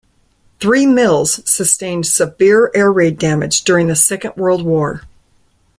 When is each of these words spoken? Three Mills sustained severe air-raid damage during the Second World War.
Three 0.59 0.87
Mills 0.87 1.47
sustained 1.47 2.07
severe 2.07 2.71
air-raid 2.73 3.19
damage 3.19 3.61
during 3.61 3.85
the 3.85 3.95
Second 3.95 4.35
World 4.35 4.63
War. 4.65 5.03